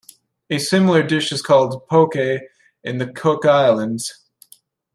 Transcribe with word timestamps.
A 0.49 0.57
similar 0.57 1.03
dish 1.03 1.31
is 1.31 1.43
called 1.43 1.87
"Poke" 1.87 2.15
in 2.15 2.97
the 2.97 3.05
Cook 3.13 3.45
Islands. 3.45 4.25